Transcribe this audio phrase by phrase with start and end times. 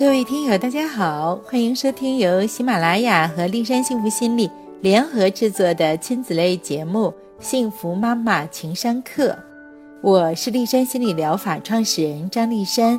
[0.00, 7.08] 各位听友，大家好，欢迎收听由喜马拉雅和丽山幸福心理联合制作的亲子类节目
[7.38, 9.28] 《幸福妈妈情商课》。
[10.00, 12.98] 我是丽山心理疗法创始人张丽山，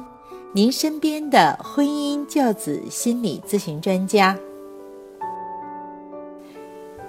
[0.53, 4.37] 您身边的婚姻教子心理咨询专家。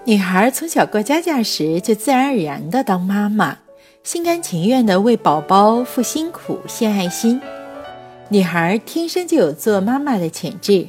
[0.06, 3.59] 女孩从小过家家时，就自然而然的当妈妈，
[4.02, 7.38] 心甘情愿的为宝宝付辛苦、献爱心。
[8.32, 10.88] 女孩天生就有做妈妈的潜质，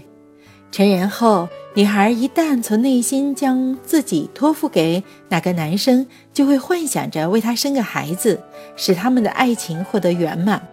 [0.72, 8.42] 成人后，女孩一旦从内心将自己托付给哪个男生，就会幻想着为他生个孩子，
[8.78, 10.66] 使他们的爱情获得圆满。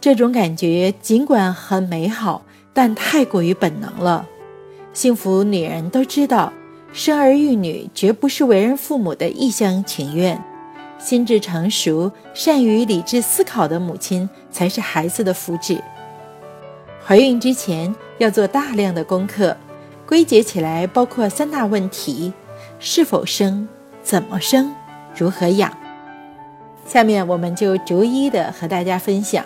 [0.00, 4.26] 这种感觉尽管很美好，但太过于本能了。
[4.92, 6.52] 幸福女人都知道，
[6.92, 10.44] 生儿育女绝不是为人父母的一厢情愿。
[11.04, 15.78] 心智成熟、善于理智思考的母亲才是孩子的福祉。
[17.04, 19.54] 怀孕之前要做大量的功课，
[20.06, 22.32] 归结起来包括三大问题：
[22.80, 23.68] 是否生、
[24.02, 24.74] 怎么生、
[25.14, 25.76] 如何养。
[26.86, 29.44] 下面我们就逐一的和大家分享。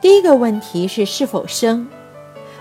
[0.00, 1.86] 第一个问题是是否生。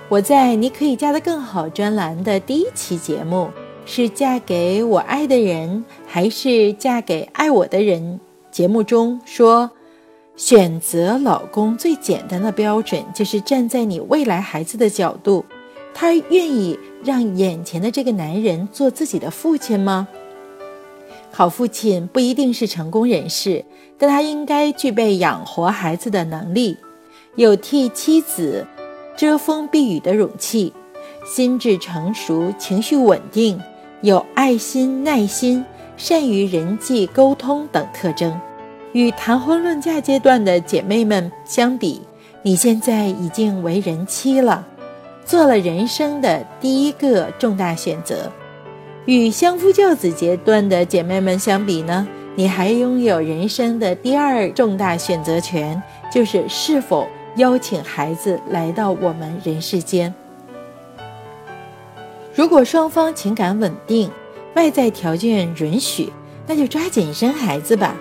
[0.09, 3.49] 我在“你可以嫁得更好”专栏的第一期节目。
[3.91, 8.19] 是嫁给我爱的人，还是嫁给爱我的人？
[8.51, 9.71] 节目中说，
[10.35, 15.43] 选择老公最简单的标准就是站在你未来孩子的角度，
[15.91, 20.07] 他愿意让眼前的这个男人做自己的父亲吗？
[21.31, 23.65] 好父亲不一定是成功人士，
[23.97, 26.77] 但他应该具备养活孩子的能力，
[27.33, 28.67] 有替妻子
[29.17, 30.71] 遮风避雨的勇气，
[31.25, 33.59] 心智成熟，情绪稳定。
[34.01, 35.63] 有爱心、耐心、
[35.97, 38.39] 善于人际沟通等特征，
[38.93, 42.01] 与谈婚论嫁阶段的姐妹们相比，
[42.41, 44.65] 你现在已经为人妻了，
[45.25, 48.31] 做了人生的第一个重大选择。
[49.05, 57.05] 与相夫教子阶段的姐妹们相比呢，你还拥有人生的第二重大选择权，就是是否
[57.35, 60.13] 邀请孩子来到我们人世间。
[62.39, 64.09] 如果双方情感稳定，
[64.55, 66.09] 外在条件允许，
[66.47, 67.97] 那就抓紧生孩子吧。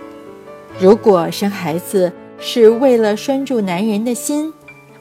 [0.78, 4.54] 如果生孩子是为了拴住男人的心，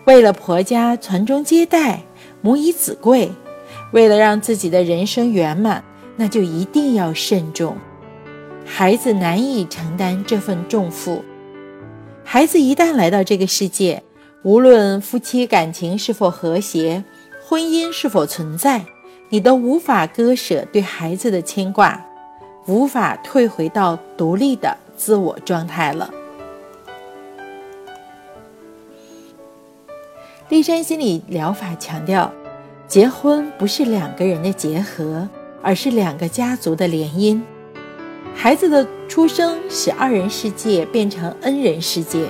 [0.05, 2.01] 为了婆家传宗接代、
[2.41, 3.29] 母以子贵，
[3.91, 5.83] 为了让自己的人生圆满，
[6.15, 7.77] 那就一定要慎重。
[8.65, 11.23] 孩子难以承担这份重负。
[12.23, 14.01] 孩子一旦来到这个世界，
[14.41, 17.03] 无论夫妻感情是否和谐，
[17.45, 18.83] 婚姻是否存在。
[19.29, 22.01] 你都无法割舍对孩子的牵挂，
[22.65, 26.09] 无法退回到独立的自我状态了。
[30.47, 32.31] 立山心理疗法强调，
[32.87, 35.27] 结婚不是两个人的结合，
[35.61, 37.41] 而是两个家族的联姻。
[38.33, 42.29] 孩子的出生使二人世界变成 N 人世界，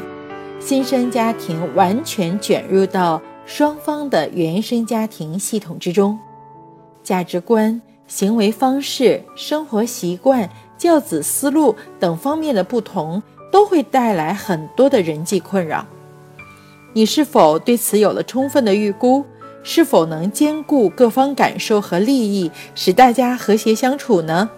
[0.60, 6.18] 新生家庭完全卷入到双方的原生家庭系统之中。
[7.08, 15.86] 价值观、行为方式、生活习惯、教子思路等方面的不同，都会带来很多的人际困扰。
[16.92, 19.24] 你是否对此有了充分的预估？
[19.64, 24.50] 是否能兼顾各方感受和利益，使大家和谐相处呢？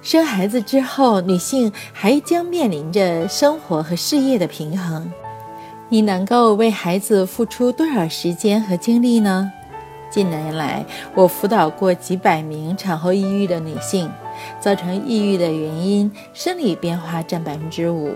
[0.00, 5.12] 生孩子之后，女性还将面临着生活和事业的平衡。
[5.90, 9.50] 你能够为孩子付出多少时间和精力呢？
[10.10, 10.84] 近年来，
[11.14, 14.10] 我辅导过几百名产后抑郁的女性，
[14.60, 18.12] 造成抑郁的原因，生理变化占百分之五，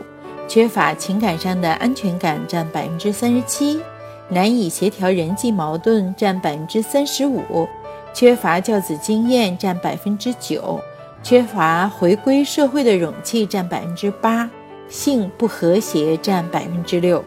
[0.47, 3.81] 缺乏情感上的安全感占百分之三十七，
[4.29, 7.67] 难以协调人际矛盾占百分之三十五，
[8.13, 10.79] 缺乏教子经验占百分之九，
[11.23, 14.49] 缺乏回归社会的勇气占百分之八，
[14.89, 17.25] 性不和谐占百分之六。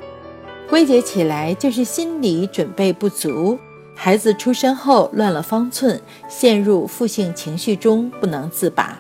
[0.75, 3.57] 归结起来就是心理准备不足，
[3.95, 8.99] 孩子出生后乱了方寸，陷入负性情绪中不能自拔。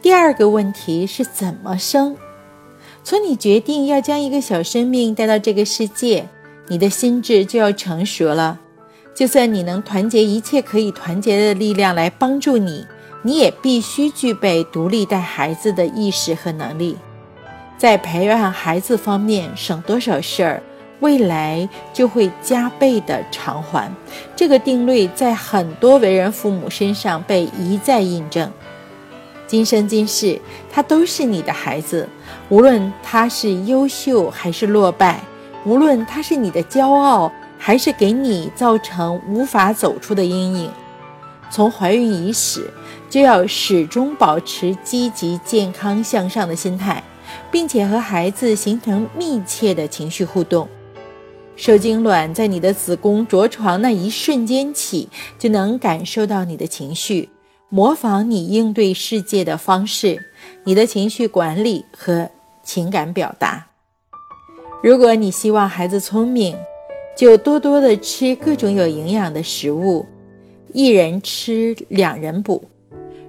[0.00, 2.16] 第二个问题是怎么生？
[3.04, 6.26] 从你决定要将一个小生命带到这个世界，
[6.68, 8.58] 你的心智就要成熟了。
[9.14, 12.86] 就算你能团结一切可以团结的力量来帮助你，
[13.20, 16.96] 你也必须具备独立带孩子的意识和能力。
[17.78, 20.62] 在培养孩子方面省多少事儿，
[21.00, 23.94] 未来就会加倍的偿还。
[24.34, 28.50] 这个定律在很多为人父母身上被一再印证。
[29.46, 30.40] 今生今世，
[30.72, 32.08] 他都是你的孩子。
[32.48, 35.20] 无论他是优秀还是落败，
[35.64, 40.70] 无论他是你的骄傲还是给你造成无法走出的阴影，
[41.50, 42.70] 从怀孕伊始，
[43.10, 47.02] 就要始终保持积极、健康、向上的心态，
[47.50, 50.68] 并且和孩子形成密切的情绪互动。
[51.56, 55.08] 受精卵在你的子宫着床那一瞬间起，
[55.38, 57.30] 就能感受到你的情绪。
[57.68, 60.22] 模仿你应对世界的方式，
[60.64, 62.30] 你的情绪管理和
[62.62, 63.66] 情感表达。
[64.82, 66.56] 如果你希望孩子聪明，
[67.16, 70.06] 就多多的吃各种有营养的食物，
[70.72, 72.62] 一人吃两人补。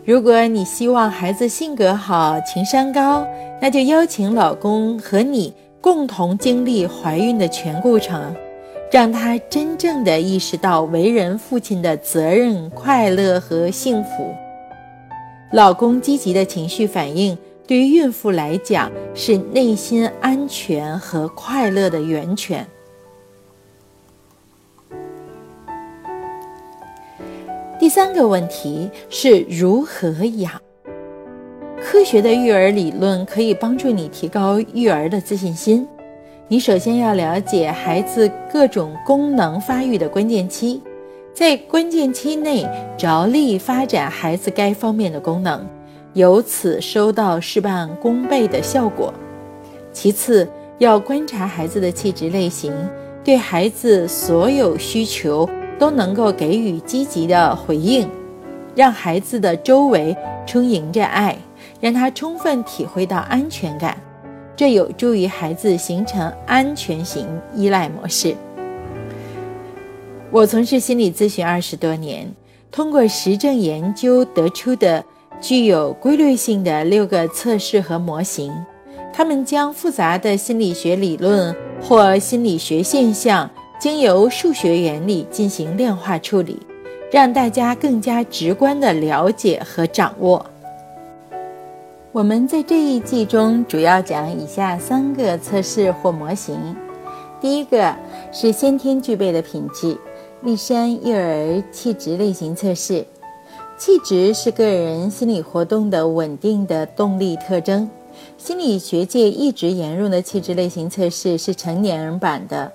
[0.07, 3.27] 如果你希望孩子性格好、情商高，
[3.61, 8.33] 那就邀请老公和你共同经历怀孕的全过程。
[8.89, 14.33] 让他真正的意识到为人父亲的责任、快乐和幸福。
[15.51, 17.37] 老公积极的情绪反应，
[17.67, 22.65] 对于孕妇来讲是内心安全和快乐的源泉。
[27.79, 30.51] 第三个问题是如何养？
[31.79, 35.87] 科学的育儿理论可以帮助你提高育儿的自信心。
[36.47, 40.81] 你首先要了解孩子各种功能发育的关键期，
[41.35, 45.63] 在关键期内着力发展孩子该方面的功能，
[46.13, 49.13] 由此收到事半功倍的效果。
[49.93, 52.73] 其次，要观察孩子的气质类型，
[53.23, 55.47] 对孩子所有需求
[55.79, 58.09] 都能够给予积极的回应，
[58.75, 60.15] 让孩子的周围
[60.45, 61.37] 充盈着爱，
[61.79, 63.97] 让他充分体会到安全感。
[64.55, 68.35] 这有助于孩子形成安全型依赖模式。
[70.31, 72.27] 我从事心理咨询二十多年，
[72.71, 75.05] 通过实证研究得出的
[75.39, 78.51] 具有规律性的六个测试和模型，
[79.13, 86.59] 他们将复杂的心理学理论或心理学现象，经由数学原理进行量化处理，
[87.11, 90.43] 让大家更加直观的了解和掌握。
[92.11, 96.75] 我们在这一季中主要讲以下三个测试或模型。
[97.39, 97.95] 第一个
[98.31, 99.95] 是先天具备的品质——
[100.41, 103.05] 立山幼儿气质类型测试。
[103.77, 107.87] 气质是个人心理活动的稳定的动力特征。
[108.39, 112.71] 心理学界一直沿用的气质类型测试是成年人版的。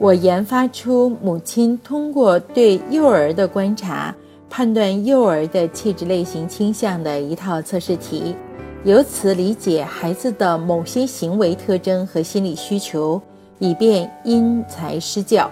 [0.00, 4.14] 我研发出母亲通过对幼儿的观察，
[4.50, 8.34] 判断幼儿的气质类型倾向的一套测试题。
[8.82, 13.22] 由此理解孩子的某些行为特征和心理需求，
[13.58, 15.48] 以便因材施教。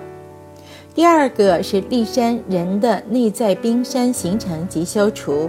[0.92, 5.48] 第二个是立山人的内在冰山形成及消除。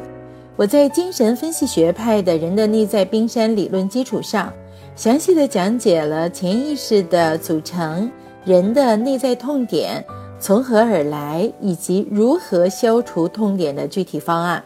[0.56, 4.54] 我在精神分析学派的人的内在冰山理论基础上，
[4.96, 8.10] 详细的讲解了潜意识的组成、
[8.46, 10.04] 人的内在痛点
[10.40, 14.64] 从何而来，以及如何消除痛点的具体方案。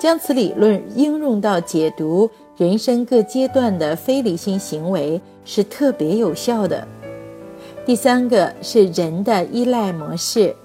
[0.00, 6.88] 将此理论应用到解读人生各阶段的非理性行为是特别有效的。
[7.84, 10.56] 第三个是人的依赖模式，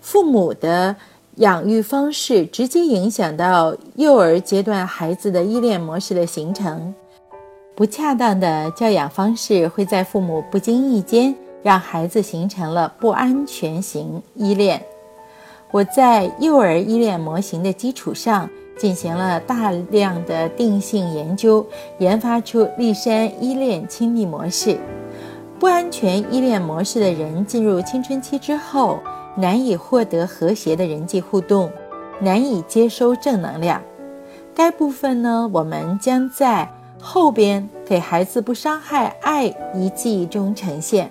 [0.00, 0.96] 父母的
[1.36, 6.94] 养育方式直接影响到幼儿阶段孩子的依恋模式的形成。
[7.74, 14.80] 不恰当的教养方式会在父母不经意间让孩子形成了不安全型依恋。
[15.72, 21.66] 我在幼儿依恋模型的基础上进行了大量的定性研究，
[21.98, 24.78] 研发出立山依恋亲密模式。
[25.58, 29.00] 不安全依恋模式的人进入青春期之后，
[29.34, 31.70] 难以获得和谐的人际互动，
[32.20, 33.80] 难以接收正能量。
[34.54, 41.10] 该部分呢，我们将在后边给孩子不伤害爱一季中呈现。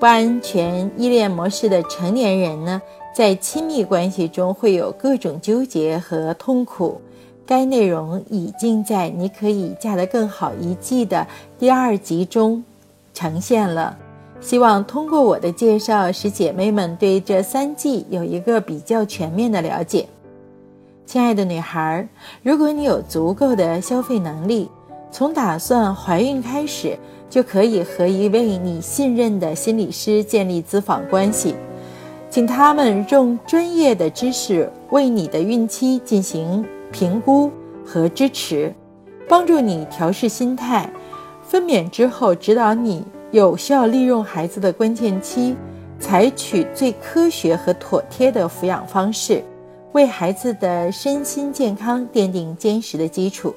[0.00, 2.80] 不安全依恋模式的成年人呢？
[3.14, 6.98] 在亲密关系中会有各种纠结和痛苦，
[7.44, 11.26] 该内容已经在《你可以嫁得更好》一季的
[11.58, 12.64] 第二集中
[13.12, 13.94] 呈现了。
[14.40, 20.08] 希望通过我的介绍，使姐妹们对这三季有一个比较全面的了解。
[21.04, 22.08] 亲爱的女孩，
[22.42, 24.70] 如果你有足够的消费能力，
[25.12, 26.96] 从打算怀孕开始，
[27.28, 31.54] 就可以和一位你信任的心理师建立咨访关系。
[32.30, 37.50] 请他们用专业的知识为你的孕期进行评估
[37.84, 38.72] 和支持，
[39.28, 40.88] 帮助你调试心态。
[41.42, 45.56] 分娩之后，指导你有效利用孩子的关键期，
[45.98, 49.42] 采取最科学和妥帖的抚养方式，
[49.90, 53.52] 为孩子的身心健康奠定坚实的基础。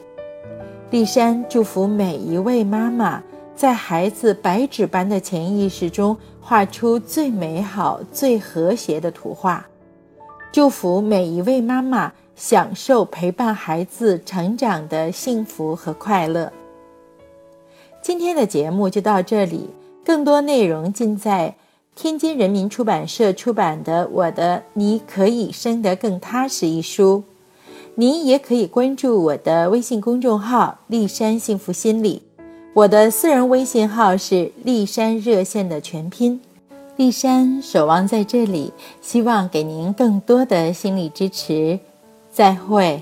[0.94, 3.20] 丽珊祝福每一位妈妈，
[3.56, 9.66] 在孩子白纸般的潜意识中画出最美好、最和谐的图画。
[10.52, 16.54] 祝福每一位妈妈享受陪伴孩子成长的幸福和快乐。
[18.04, 19.72] 今天的节目就到这里，
[20.06, 21.56] 更多内容尽在。
[21.96, 27.24] 天津人民出版社出版的《我的你可以生得更踏实》一书，
[27.96, 32.24] 您也可以关注我的微信公众号“丽山幸福心理”，
[32.74, 36.42] 我的私人微信号是“丽山热线”的全拼。
[36.96, 41.80] 丽山守望在这里，希望给您更多的心理支持。
[42.32, 43.00] 再会。